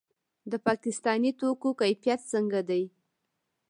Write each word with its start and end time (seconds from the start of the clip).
د 0.51 0.53
پاکستاني 0.67 1.31
توکو 1.39 1.69
کیفیت 1.81 2.21
څنګه 2.33 2.59
دی؟ 2.69 2.83